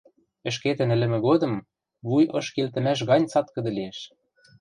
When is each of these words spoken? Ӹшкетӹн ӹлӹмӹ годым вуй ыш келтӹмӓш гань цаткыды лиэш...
Ӹшкетӹн 0.49 0.89
ӹлӹмӹ 0.95 1.19
годым 1.27 1.53
вуй 2.07 2.23
ыш 2.39 2.47
келтӹмӓш 2.55 2.99
гань 3.09 3.29
цаткыды 3.31 3.71
лиэш... 3.77 3.99